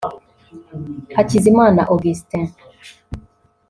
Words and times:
Hakizimana 1.15 1.81
Augustin 1.93 2.43